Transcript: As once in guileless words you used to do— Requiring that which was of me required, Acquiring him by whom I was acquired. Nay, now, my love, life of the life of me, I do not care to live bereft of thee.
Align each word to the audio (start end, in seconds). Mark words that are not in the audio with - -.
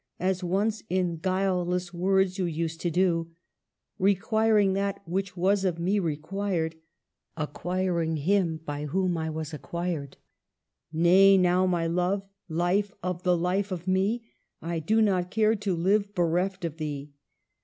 As 0.19 0.43
once 0.43 0.81
in 0.89 1.17
guileless 1.17 1.93
words 1.93 2.39
you 2.39 2.45
used 2.45 2.81
to 2.81 2.89
do— 2.89 3.35
Requiring 4.09 4.73
that 4.73 4.99
which 5.07 5.37
was 5.37 5.63
of 5.63 5.77
me 5.77 5.99
required, 5.99 6.75
Acquiring 7.37 8.17
him 8.17 8.57
by 8.65 8.85
whom 8.87 9.15
I 9.15 9.29
was 9.29 9.53
acquired. 9.53 10.17
Nay, 10.91 11.37
now, 11.37 11.67
my 11.67 11.85
love, 11.85 12.27
life 12.49 12.91
of 13.03 13.21
the 13.21 13.37
life 13.37 13.71
of 13.71 13.87
me, 13.87 14.23
I 14.59 14.79
do 14.79 15.03
not 15.03 15.29
care 15.29 15.53
to 15.57 15.75
live 15.75 16.15
bereft 16.15 16.65
of 16.65 16.77
thee. 16.77 17.11